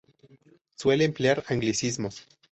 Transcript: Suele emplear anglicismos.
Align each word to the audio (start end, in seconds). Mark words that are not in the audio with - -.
Suele 0.77 1.05
emplear 1.05 1.43
anglicismos. 1.47 2.25